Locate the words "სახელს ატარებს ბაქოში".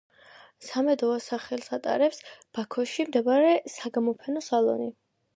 1.31-3.05